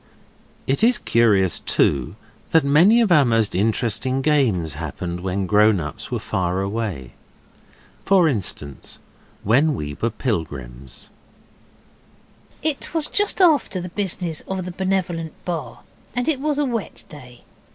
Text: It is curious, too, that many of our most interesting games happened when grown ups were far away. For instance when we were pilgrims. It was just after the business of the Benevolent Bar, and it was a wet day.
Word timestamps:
It 0.65 0.83
is 0.83 0.97
curious, 0.97 1.59
too, 1.59 2.15
that 2.49 2.63
many 2.63 3.01
of 3.01 3.11
our 3.11 3.23
most 3.23 3.53
interesting 3.53 4.23
games 4.23 4.73
happened 4.73 5.19
when 5.19 5.45
grown 5.45 5.79
ups 5.79 6.09
were 6.09 6.17
far 6.17 6.59
away. 6.59 7.11
For 8.03 8.27
instance 8.27 8.97
when 9.43 9.75
we 9.75 9.95
were 10.01 10.09
pilgrims. 10.09 11.11
It 12.63 12.95
was 12.95 13.09
just 13.09 13.41
after 13.41 13.79
the 13.79 13.89
business 13.89 14.41
of 14.47 14.65
the 14.65 14.71
Benevolent 14.71 15.33
Bar, 15.45 15.81
and 16.15 16.27
it 16.27 16.39
was 16.39 16.57
a 16.57 16.65
wet 16.65 17.03
day. 17.07 17.43